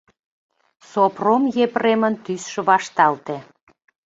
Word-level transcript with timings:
Сопром 0.89 1.43
Епремын 1.65 2.13
тӱсшӧ 2.25 2.61
вашталте. 2.69 3.37